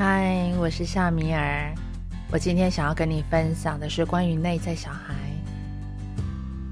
[0.00, 1.74] 嗨，我是夏米尔。
[2.30, 5.12] 我今天想要跟你分享的是关于内在小孩。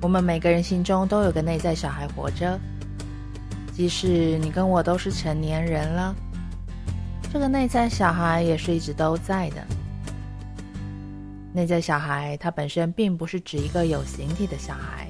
[0.00, 2.56] 我们每个人心中都有个内在小孩活着，
[3.72, 6.14] 即使你跟我都是成年人了，
[7.32, 9.66] 这个内在小孩也是一直都在的。
[11.52, 15.08] 内在小孩它本身并不是指一个有形体的小孩，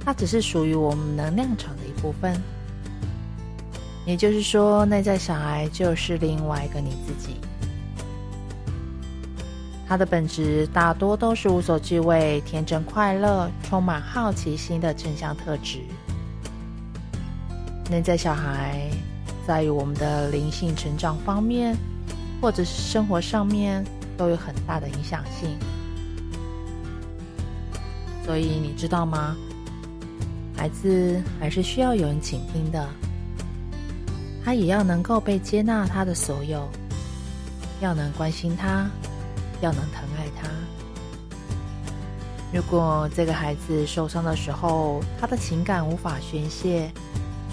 [0.00, 2.36] 它只是属于我们能量场的一部分。
[4.06, 7.34] 也就是说，内在小孩就是另外一个你自己。
[9.88, 15.80] 他的本质大多都是无所惧畏、天真快乐、充满好奇心的正向特质。
[17.90, 18.88] 内在小孩
[19.46, 21.76] 在于我们的灵性成长方面，
[22.40, 23.84] 或者是生活上面，
[24.16, 25.56] 都有很大的影响性。
[28.24, 29.36] 所以你知道吗？
[30.56, 32.88] 孩子还是需要有人倾听的。
[34.46, 36.68] 他也要能够被接纳，他的所有，
[37.80, 38.88] 要能关心他，
[39.60, 40.48] 要能疼爱他。
[42.52, 46.88] 如果这个孩子受伤的时候，他的情感无法宣泄，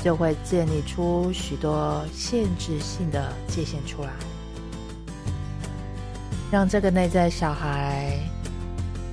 [0.03, 4.11] 就会建立出许多限制性的界限出来，
[6.51, 8.19] 让这个内在小孩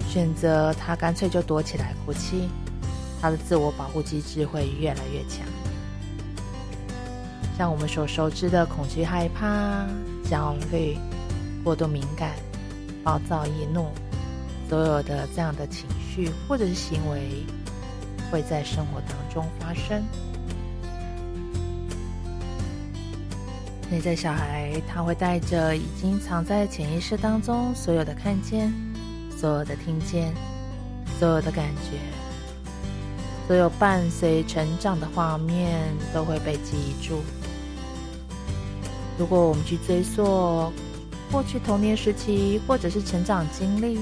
[0.06, 2.46] 选择他干脆就躲起来哭泣，
[3.22, 5.46] 他的自我保护机制会越来越强。
[7.60, 9.84] 像我们所熟知的恐惧、害怕、
[10.24, 10.96] 焦虑、
[11.62, 12.30] 过度敏感、
[13.04, 13.88] 暴躁易怒，
[14.66, 17.44] 所有的这样的情绪或者是行为，
[18.32, 20.02] 会在生活当中发生。
[23.90, 28.72] 内在小孩他会带着已经藏在潜意识当中所有的看见、
[29.36, 30.32] 所有的听见、
[31.18, 31.98] 所有的感觉，
[33.46, 35.78] 所有伴随成长的画面
[36.14, 37.22] 都会被记忆住。
[39.20, 40.72] 如果我们去追溯
[41.30, 43.98] 过去童年时期，或者是成长经历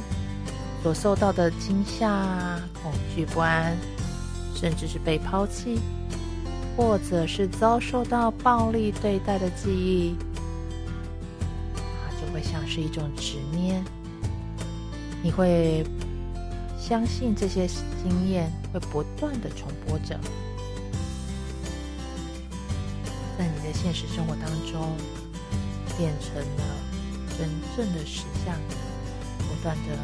[0.80, 2.08] 所受到的惊吓、
[2.80, 3.76] 恐惧、不安，
[4.54, 5.80] 甚至是被抛弃，
[6.76, 10.14] 或者是遭受到暴力对待的记忆，
[11.74, 13.84] 它就会像是一种执念。
[15.20, 15.84] 你会
[16.78, 20.16] 相信这些经验会不断的重播着。
[23.68, 24.96] 在现实生活当中，
[25.98, 26.64] 变成了
[27.36, 27.46] 真
[27.76, 28.58] 正的实相，
[29.40, 29.94] 不断的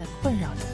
[0.00, 0.72] 在困扰着你。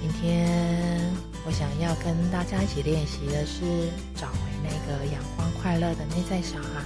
[0.00, 1.02] 今天
[1.44, 6.84] 我想要跟大家一起练习的是找回那个阳光快乐的内在小孩。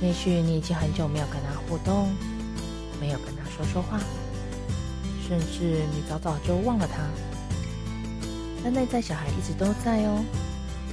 [0.00, 2.10] 也许你已经很久没有跟他互动，
[2.98, 4.00] 没有跟他说说话，
[5.28, 7.02] 甚至你早早就忘了他。
[8.62, 10.22] 但内在小孩一直都在哦，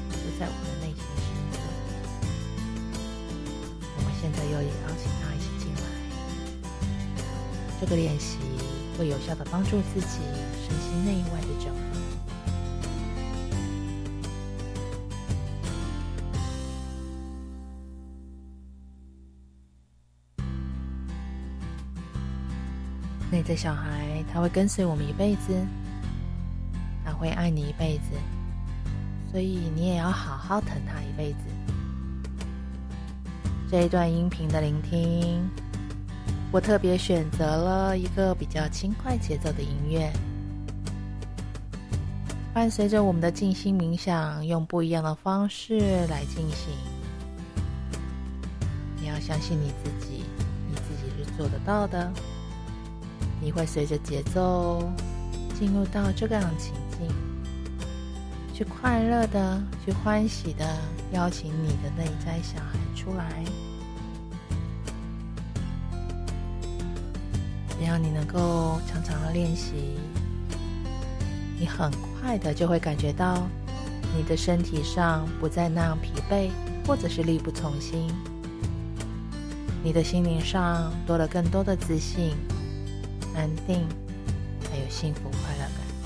[0.10, 1.60] 就在我们的内心深处。
[3.98, 5.82] 我们现在又也邀请他一起进来。
[7.82, 8.38] 这个练习
[8.98, 10.20] 会有效的帮助自己
[10.66, 11.78] 身心内外的整合。
[23.30, 25.54] 内在小孩他会跟随我们一辈子。
[27.20, 28.16] 会爱你一辈子，
[29.32, 31.40] 所以你也要好好疼他一辈子。
[33.70, 35.50] 这一段音频的聆听，
[36.52, 40.12] 我特别选择了一个比较轻快节奏的音乐，
[42.54, 46.74] 伴随着我们的静心冥想，用不一样的方式来进行。
[49.00, 50.24] 你要相信你自己，
[50.70, 52.12] 你自己是做得到的。
[53.42, 54.92] 你会随着节奏
[55.54, 56.74] 进入到这个样情。
[58.54, 60.66] 去快乐的，去欢喜的
[61.14, 63.44] 邀请你的内在小孩出来。
[67.80, 70.00] 只要你能够常常的练习，
[71.60, 73.48] 你很快的就会感觉到
[74.16, 76.50] 你的身体上不再那样疲惫，
[76.88, 78.12] 或者是力不从心。
[79.84, 82.36] 你的心灵上多了更多的自信、
[83.36, 83.88] 安定，
[84.72, 85.97] 还有幸福快乐感。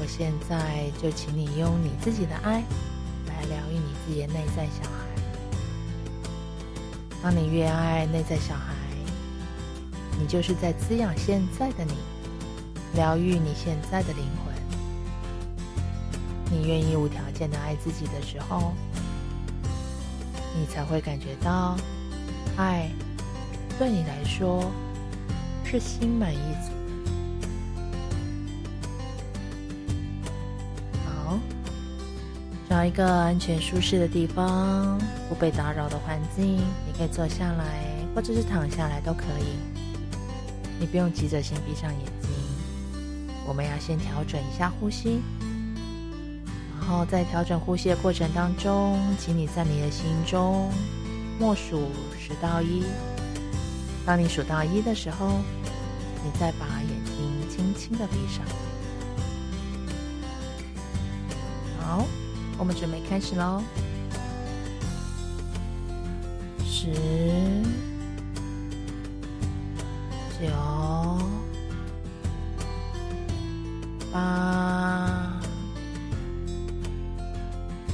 [0.00, 2.64] 我现在就请你用你自己的爱
[3.26, 5.06] 来疗愈你自己的内在小孩。
[7.22, 8.72] 当你越爱内在小孩，
[10.18, 11.92] 你就是在滋养现在的你，
[12.94, 14.54] 疗愈你现在的灵魂。
[16.50, 18.72] 你愿意无条件的爱自己的时候，
[20.58, 21.76] 你才会感觉到
[22.56, 22.90] 爱
[23.78, 24.64] 对你来说
[25.62, 26.79] 是心满意足。
[32.70, 34.96] 找一个安全舒适的地方，
[35.28, 37.82] 不被打扰的环境，你可以坐下来，
[38.14, 39.58] 或者是躺下来都可以。
[40.78, 42.30] 你不用急着先闭上眼睛，
[43.44, 45.20] 我们要先调整一下呼吸。
[46.78, 50.70] 然后在调整呼吸的过程当中，请你在你的心中
[51.40, 51.88] 默数
[52.20, 52.84] 十到一。
[54.06, 55.40] 当你数到一的时候，
[56.22, 58.44] 你再把眼睛轻轻的闭上。
[61.80, 62.06] 好，
[62.60, 63.62] 我们准备开始喽。
[66.62, 66.92] 十、
[70.38, 70.46] 九、
[74.12, 75.40] 八、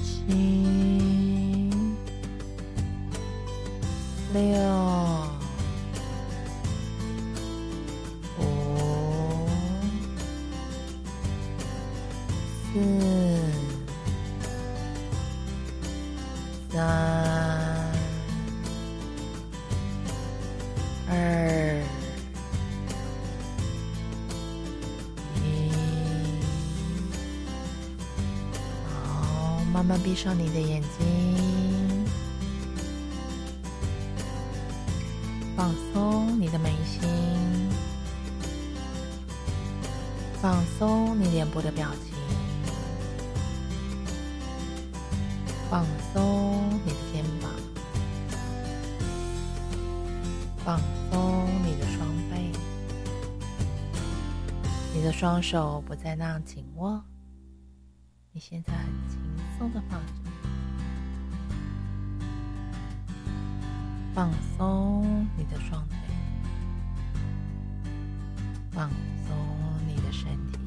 [0.03, 1.71] 七、
[4.35, 4.97] 六。
[12.77, 13.16] 四、
[30.07, 32.07] 闭上你的眼睛，
[35.57, 37.01] 放松你的眉心，
[40.41, 42.15] 放松你脸部的表情。
[45.69, 47.51] 放松你的肩膀，
[50.65, 50.79] 放
[51.11, 52.53] 松你的双背，
[54.95, 57.03] 你的双手不再那样紧握，
[58.31, 59.19] 你现在很轻
[59.59, 60.13] 松的放着，
[64.15, 65.97] 放松你的双腿，
[68.71, 68.91] 放
[69.27, 69.37] 松
[69.87, 70.59] 你的身体。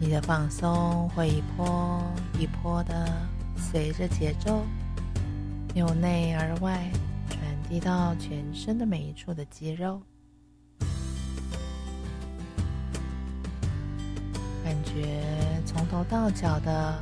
[0.00, 2.02] 你的放松会一波
[2.38, 3.26] 一波的
[3.56, 4.64] 随着节奏
[5.74, 6.88] 由内而外
[7.28, 10.00] 传递到全身的每一处的肌肉，
[14.62, 15.18] 感觉
[15.64, 17.00] 从头到脚的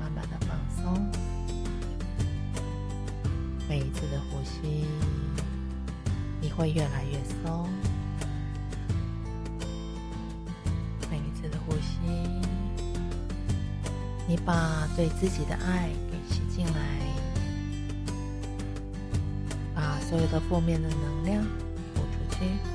[0.00, 1.10] 慢慢的放松，
[3.68, 4.86] 每一次的呼吸
[6.40, 7.68] 你会越来越松。
[11.10, 11.98] 每一次的呼吸，
[14.26, 16.72] 你把对自己的爱给吸进来，
[19.74, 21.44] 把所有的负面的能量
[21.94, 22.71] 吐出去。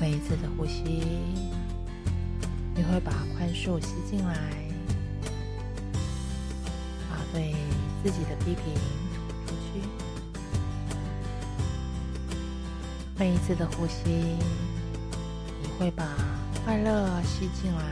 [0.00, 1.02] 每一次的呼吸，
[2.74, 4.36] 你会把宽恕吸进来，
[7.10, 7.54] 把对
[8.02, 8.74] 自己的批评
[9.46, 9.82] 吐出去。
[13.18, 14.36] 每一次的呼吸。
[15.60, 16.06] 你会把
[16.64, 17.82] 快乐吸进来，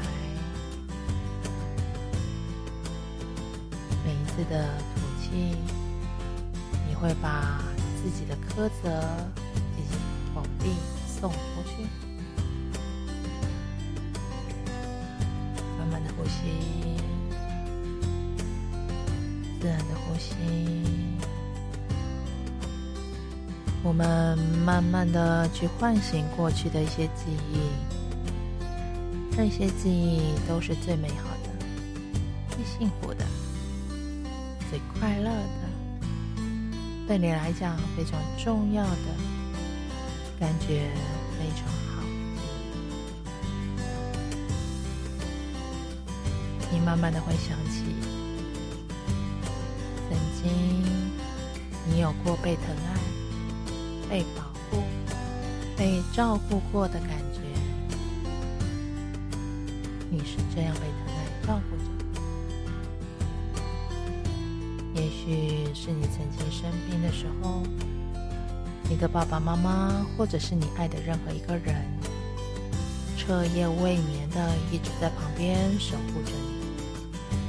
[4.04, 5.56] 每一次的吐气，
[6.88, 7.62] 你会把
[8.02, 9.02] 自己的苛责
[9.76, 9.96] 以及
[10.34, 10.74] 否定
[11.20, 11.36] 送出
[11.66, 11.86] 去。
[15.78, 16.40] 慢慢的呼吸，
[19.60, 20.34] 自然的呼吸。
[23.82, 27.61] 我们慢慢的去唤醒过去的一些记忆，
[29.37, 31.50] 这些记忆都是最美好的、
[32.50, 33.25] 最幸福的、
[34.68, 35.68] 最快乐的，
[37.06, 39.06] 对你来讲非常重要的，
[40.38, 40.90] 感觉
[41.38, 42.02] 非常好。
[46.71, 47.85] 你慢慢的会想起，
[50.09, 50.45] 曾经
[51.88, 52.97] 你有过被疼爱。
[54.09, 54.85] 被保护、
[55.76, 57.40] 被照顾过的感觉，
[60.09, 61.83] 你是这样被疼爱、照顾着。
[64.95, 67.64] 也许是你曾经生病的时候，
[68.88, 71.75] 你的爸爸妈妈，或者是你爱的任何一个人，
[73.16, 76.64] 彻夜未眠的一直在旁边守护着你、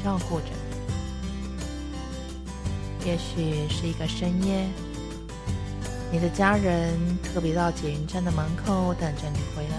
[0.03, 0.53] 照顾着你。
[3.07, 4.67] 也许是一个深夜。
[6.11, 9.77] 你的家人特别到捷运站的门口等着你回来，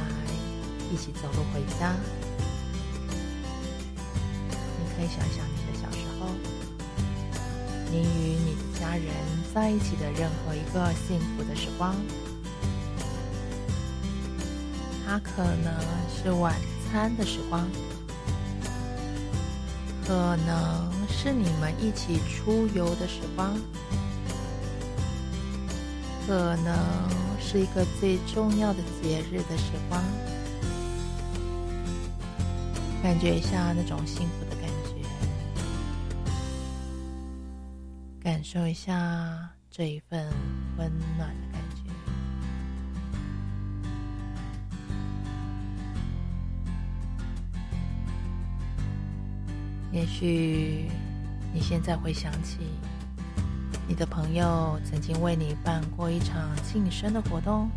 [0.92, 1.92] 一起走路回家。
[4.78, 6.30] 你可以想想你的小时候，
[7.90, 8.47] 你与你的
[8.88, 9.04] 家人
[9.54, 11.94] 在一起的任何一个幸福的时光。
[15.06, 15.74] 它可能
[16.08, 16.54] 是晚
[16.90, 17.68] 餐的时光，
[20.06, 23.54] 可能是你们一起出游的时光。
[26.26, 26.74] 可能
[27.40, 30.02] 是一个最重要的节日的时光，
[33.02, 34.47] 感觉一下那种幸福
[38.50, 40.26] 感受一下这一份
[40.78, 41.82] 温暖的感觉。
[49.92, 50.88] 也许
[51.52, 52.60] 你现在会想起，
[53.86, 57.68] 你的朋友曾经为你办过一场庆生的活动，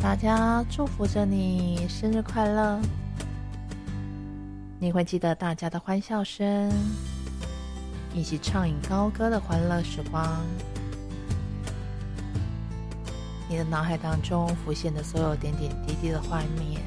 [0.00, 2.80] 大家祝福着你生日快乐。
[4.80, 6.68] 你会记得大家的欢笑声，
[8.16, 10.42] 一起畅饮高歌的欢乐时光。
[13.46, 16.80] 你的脑海当中浮现的所有点点滴滴的画面，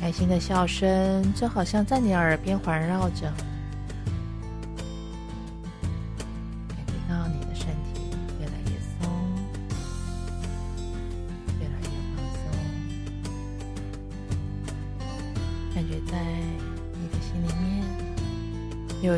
[0.00, 3.32] 开心的笑声就好像在你耳边环绕着。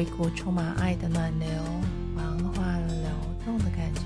[0.01, 1.47] 一股充满爱的暖流，
[2.17, 3.11] 缓缓流
[3.45, 4.01] 动的感觉。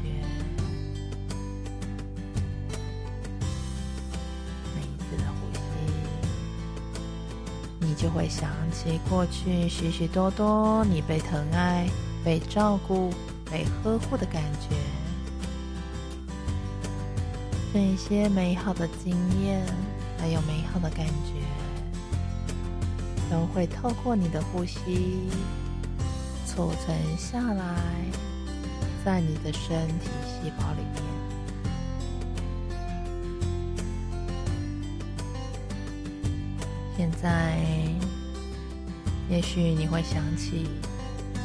[4.75, 5.61] 每一次的呼吸，
[7.79, 11.89] 你就会想起过去许许多多你被疼爱、
[12.25, 13.11] 被照顾、
[13.49, 14.75] 被呵护的感觉。
[17.73, 19.65] 这些美好的经验，
[20.19, 21.35] 还有美好的感觉，
[23.31, 25.29] 都会透过你的呼吸。
[26.55, 27.75] 储存下来，
[29.05, 31.03] 在你的身体细胞里面。
[36.97, 37.59] 现在，
[39.29, 40.69] 也许你会想起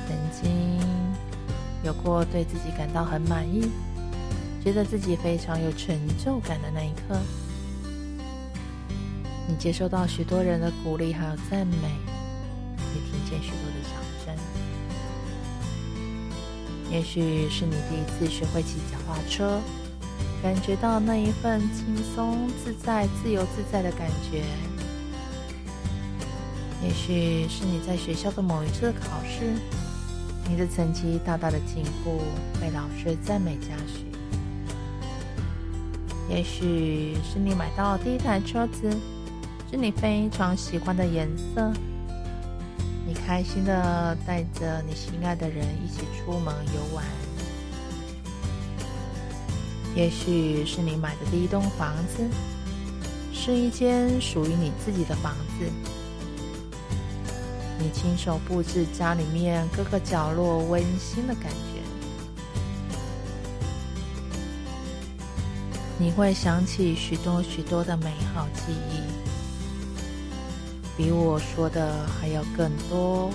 [0.08, 0.80] 曾经
[1.84, 3.68] 有过对自己感到很满意，
[4.64, 7.20] 觉得自己非常有成就感的那一刻。
[9.48, 11.90] 你接收到许多人的鼓励还有赞美，
[12.94, 14.59] 也听见许多的掌声。
[16.92, 19.62] 也许是你第一次学会骑脚踏车，
[20.42, 24.44] 感觉到那一份轻松自在、自由自在的感觉。
[26.84, 29.54] 也许是你在学校的某一次考试，
[30.50, 32.22] 你的成绩大大的进步，
[32.60, 34.06] 被老师赞美嘉许。
[36.28, 38.90] 也许是你买到第一台车子，
[39.70, 41.72] 是你非常喜欢的颜色。
[43.30, 47.06] 开心的带着你心爱的人一起出门游玩，
[49.96, 52.28] 也许是你买的第一栋房子，
[53.32, 55.72] 是一间属于你自己的房子。
[57.78, 61.84] 你亲手布置家里面各个角落温馨的感觉，
[66.00, 69.29] 你会想起许多许多的美好记忆。
[71.00, 73.32] 比我说的还要更多、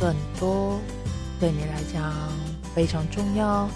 [0.00, 0.80] 更多，
[1.38, 2.12] 对你来讲
[2.74, 3.68] 非常重要、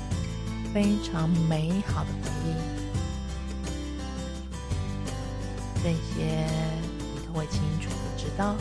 [0.74, 2.52] 非常美好的回忆，
[5.84, 6.48] 这些
[7.14, 8.56] 你都会清楚的知道。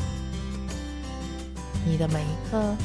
[1.83, 2.75] 你的每一刻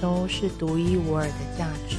[0.00, 1.98] 都是独一无二的价值，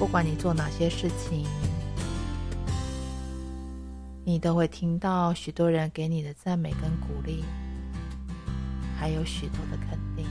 [0.00, 1.46] 不管你做哪些事情。
[4.28, 7.42] 你都会听到许多人给你的赞美跟鼓励，
[8.94, 10.26] 还有许多的肯定，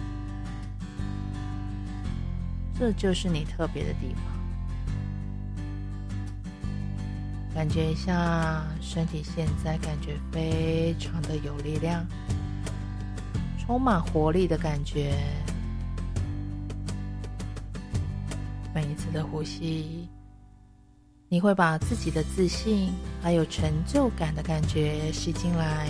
[2.77, 4.23] 这就是你特别的地方。
[7.55, 12.05] 感觉一下身体现在感觉非常的有力量，
[13.57, 15.17] 充满活力的感觉。
[18.75, 19.96] 每一次的呼吸。
[21.29, 22.89] 你会把自己的自信
[23.21, 25.89] 还有成就感的感觉吸进来，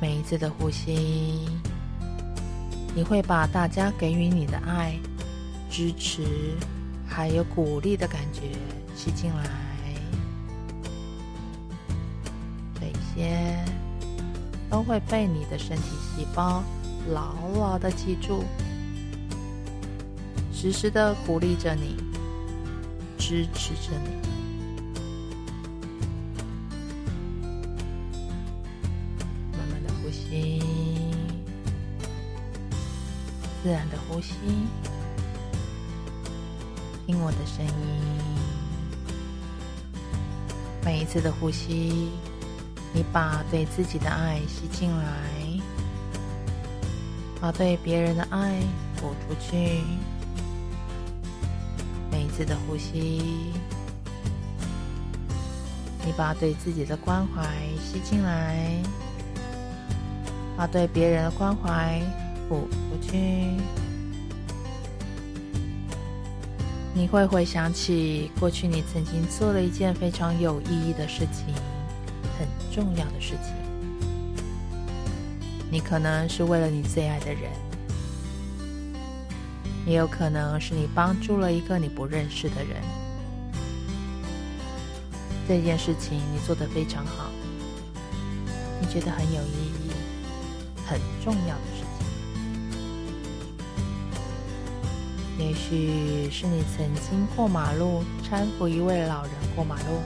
[0.00, 1.46] 每一次的呼吸，
[2.94, 4.98] 你会把大家给予你的爱、
[5.68, 6.22] 支持
[7.06, 8.40] 还有鼓励的感觉
[8.96, 9.44] 吸进来，
[12.80, 13.62] 这些
[14.70, 15.82] 都会被你的身体
[16.16, 16.64] 细胞
[17.10, 18.42] 牢牢的记住，
[20.50, 22.02] 时时的鼓励着你。
[23.26, 24.10] 支持着你，
[29.56, 30.60] 慢慢的呼吸，
[33.62, 34.34] 自然的呼吸，
[37.06, 37.72] 听我的声音。
[40.84, 42.10] 每一次的呼吸，
[42.92, 45.06] 你把对自己的爱吸进来，
[47.40, 48.60] 把对别人的爱
[48.98, 49.80] 吐出去。
[52.36, 53.52] 次的呼吸，
[56.04, 57.44] 你把对自己的关怀
[57.80, 58.82] 吸进来，
[60.56, 62.02] 把对别人的关怀
[62.48, 63.52] 吐出去。
[66.92, 71.54] 你会回想起过去你曾经做了一件非常有意义的事情，
[72.38, 73.54] 很重要的事情。
[75.70, 77.50] 你可能是为了你最爱的人，
[79.86, 82.82] 也有可能是你帮助了一个你不认识的人。
[85.46, 87.30] 这件事情你做得非常好，
[88.80, 89.90] 你觉得很有意义、
[90.86, 91.84] 很重要的事情。
[95.36, 100.00] 也许是你曾经过马路搀扶一位老人过马路，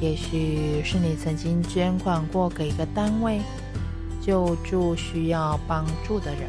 [0.00, 3.40] 也许是你曾经捐款过给一个单位，
[4.20, 6.48] 救助需要帮助的人，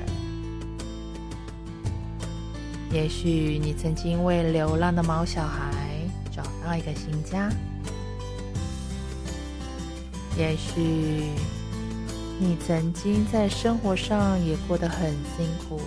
[2.92, 5.74] 也许你曾经为流浪的毛小孩。
[6.30, 7.50] 找到一个新家，
[10.38, 11.32] 也许
[12.40, 15.82] 你曾经在生活上也过得很辛苦，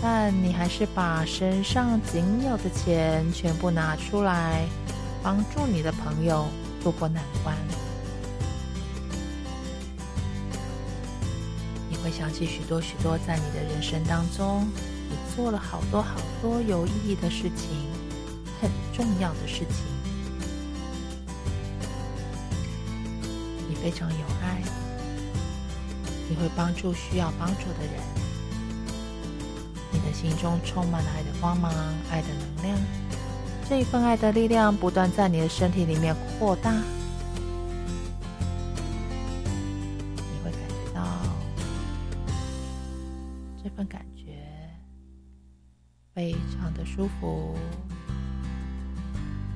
[0.00, 4.64] 但你还是把身上仅有的钱全部拿出来，
[5.22, 6.46] 帮助你的朋友
[6.82, 7.54] 渡过难关。
[11.90, 14.66] 你会想起许多许多在你的人生当中，
[15.38, 17.86] 做了好多好多有意义的事情。
[18.60, 19.84] 很重要的事情，
[23.68, 24.60] 你非常有爱，
[26.28, 28.02] 你会帮助需要帮助的人，
[29.92, 31.72] 你的心中充满了爱的光芒、
[32.10, 32.26] 爱的
[32.56, 32.76] 能量，
[33.70, 36.74] 这一份爱的力量不断在你的身体里面扩大，
[46.88, 47.54] 舒服。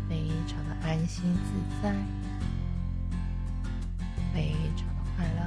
[0.09, 1.95] 非常的安心自在，
[4.35, 5.41] 非常的快乐。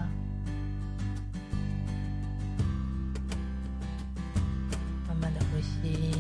[5.08, 6.18] 慢慢的呼吸，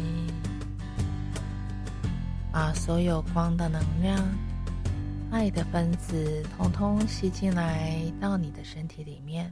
[2.52, 4.24] 把所有光的能量、
[5.32, 9.52] 爱的分子通通吸进来到你的身体里面。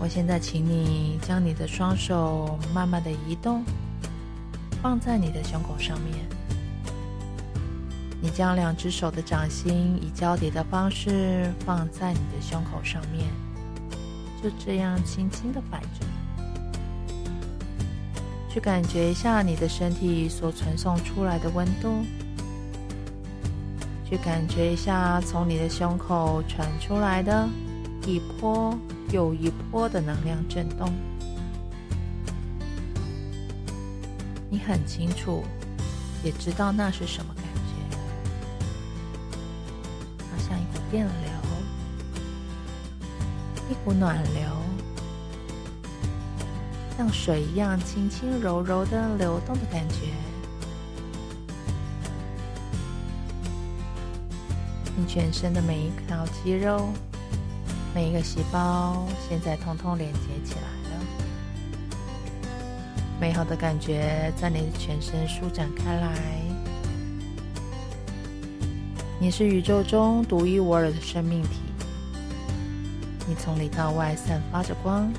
[0.00, 3.62] 我现在请你将你的双手慢慢的移动。
[4.82, 6.16] 放在你的胸口上面，
[8.18, 13.26] 你将两只手的掌心以交叠的方式放在你的胸口上面，
[14.42, 16.06] 就这样轻轻的摆着，
[18.48, 22.02] 去感觉一下你的身体所传送出来的温度，
[24.08, 27.46] 去感觉一下从你的胸口传出来的
[28.06, 28.74] 一波
[29.12, 30.92] 又一波的能量震动。
[34.48, 35.44] 你很清楚，
[36.24, 37.96] 也知道那是什么感觉，
[40.30, 41.12] 好像一股电流，
[43.70, 44.42] 一股暖流，
[46.96, 50.06] 像水一样轻轻柔柔的流动的感觉。
[54.96, 56.88] 你全身的每一条肌肉，
[57.92, 61.04] 每一个细胞，现在通通连接起来了。
[63.20, 66.16] 美好的感觉在你的全身舒展开来。
[69.18, 71.48] 你是宇宙中独一无二的生命体，
[73.26, 75.12] 你从里到外散发着光。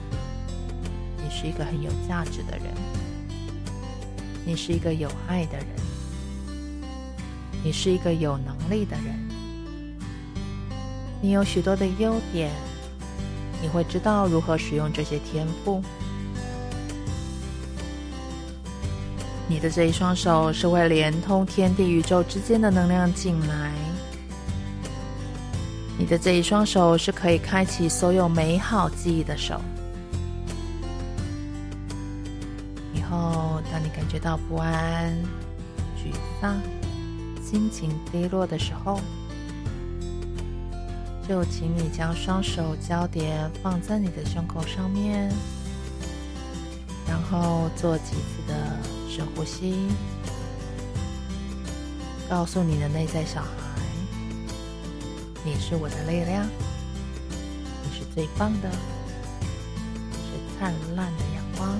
[1.17, 2.73] 你是一个很有价值的人，
[4.45, 5.67] 你是一个有爱的人，
[7.63, 9.30] 你是一个有能力的人。
[11.21, 12.49] 你有许多的优点，
[13.61, 15.81] 你会知道如何使用这些天赋。
[19.47, 23.71] 你的这一双手是会连通天地宇宙之间的能量进来。
[25.99, 29.61] 你的这一双手是可以开启所有美好记忆的手。
[32.95, 35.13] 以后，当你感觉到不安、
[35.95, 36.59] 沮丧、
[37.43, 38.99] 心情低落的时候，
[41.27, 45.31] 就请你将双手交叠放在你的胸口上面，
[47.07, 48.77] 然后做几次的。
[49.13, 49.89] 深呼吸，
[52.29, 53.49] 告诉你的内在小孩
[55.43, 56.47] ：“你是我的力量，
[57.83, 58.69] 你是最棒的，
[60.11, 61.77] 你是灿烂的阳光。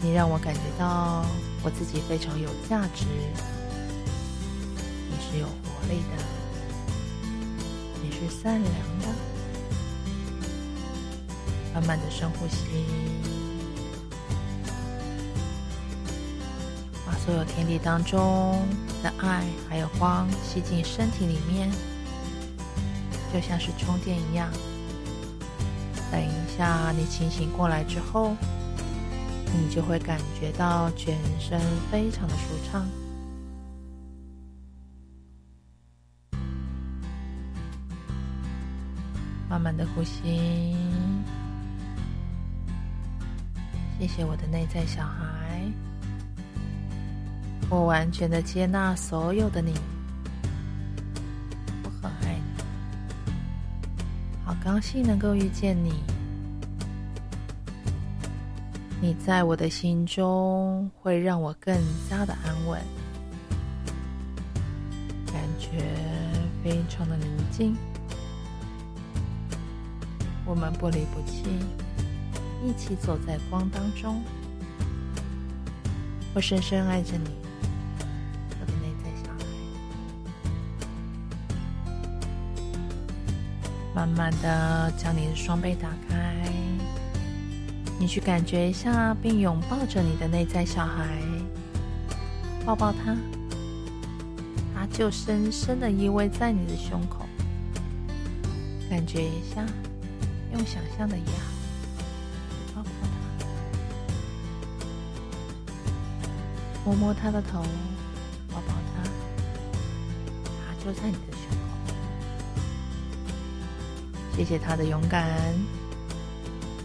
[0.00, 1.26] 你让我感觉到
[1.62, 3.04] 我自己非常有价值。
[5.10, 6.24] 你是有活力的，
[8.18, 9.06] 是善良的。”
[11.74, 12.64] 慢慢的深呼吸。
[17.06, 18.66] 把所有天地当中
[19.02, 21.70] 的爱还有光吸进身体里面，
[23.32, 24.50] 就像是充电一样。
[26.10, 28.34] 等一下，你清醒过来之后，
[29.46, 31.60] 你就会感觉到全身
[31.92, 32.86] 非常的舒畅。
[39.58, 40.76] 慢慢的呼吸，
[43.98, 45.60] 谢谢我的内在小孩，
[47.68, 49.74] 我完全的接纳所有的你，
[51.82, 53.32] 我很爱你，
[54.44, 56.04] 好高兴能够遇见你，
[59.00, 61.76] 你在我的心中会让我更
[62.08, 62.80] 加的安稳，
[65.26, 65.84] 感觉
[66.62, 67.74] 非常的宁静。
[70.48, 71.44] 我们不离不弃，
[72.64, 74.22] 一起走在光当中。
[76.32, 77.28] 我深深爱着你，
[78.58, 79.44] 我的内在小孩。
[83.94, 86.50] 慢慢的将你的双臂打开，
[88.00, 91.18] 你去感觉一下，并拥抱着你的内在小孩，
[92.64, 93.14] 抱抱他，
[94.74, 97.26] 他就深深的依偎在你的胸口，
[98.88, 99.62] 感觉一下。
[100.58, 101.24] 用想象的也
[102.74, 102.88] 好，抱抱
[103.38, 103.46] 他，
[106.84, 107.62] 摸摸他的头，
[108.50, 109.04] 抱抱他，
[110.66, 111.94] 他就在你的胸口。
[114.36, 115.54] 谢谢他的勇敢，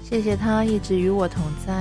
[0.04, 1.74] 谢谢他一直与我同在。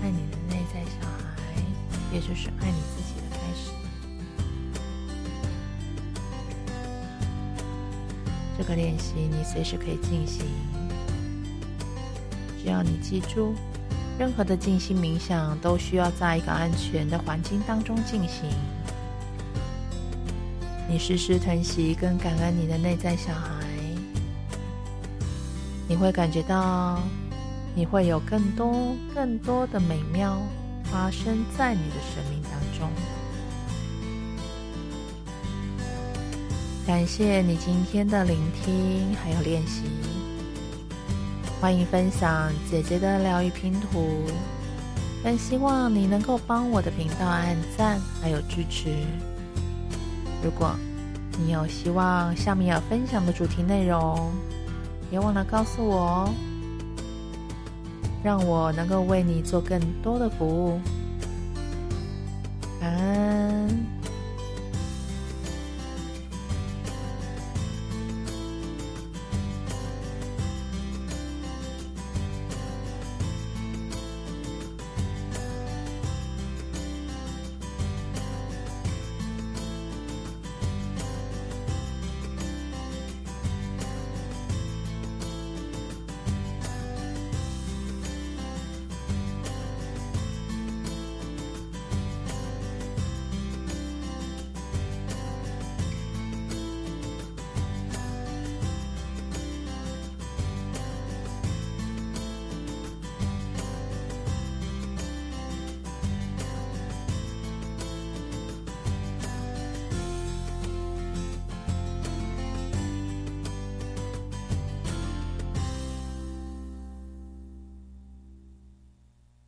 [0.00, 1.60] 爱你的内在小孩，
[2.12, 2.78] 也就是爱你
[8.74, 10.44] 练习你随时可以进行，
[12.62, 13.54] 只要你记住，
[14.18, 18.48] 任何的静心冥想都需要在一个安全的环境当中进行。
[20.88, 23.66] 你时时疼惜跟感恩你的内在小孩，
[25.88, 27.00] 你会感觉到，
[27.74, 30.38] 你会有更多更多的美妙
[30.84, 32.90] 发生在你的生命当中。
[36.86, 39.84] 感谢你今天的聆听，还有练习。
[41.58, 44.26] 欢迎分享姐姐的疗愈拼图，
[45.22, 48.90] 更希望你能够帮我的频道按赞，还有支持。
[50.42, 50.76] 如果
[51.38, 54.30] 你有希望夏米尔分享的主题内容，
[55.08, 56.28] 别忘了告诉我哦，
[58.22, 60.78] 让我能够为你做更多的服务。
[62.78, 63.23] 感恩。